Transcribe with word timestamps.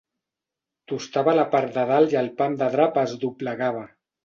Tustava 0.91 1.35
la 1.41 1.43
part 1.51 1.77
de 1.77 1.85
dalt 1.93 2.17
i 2.17 2.19
el 2.23 2.33
pam 2.41 2.57
de 2.65 2.73
drap 2.79 3.01
es 3.05 3.17
doblegava. 3.27 3.89